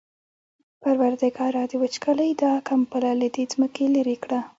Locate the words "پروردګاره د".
0.81-1.73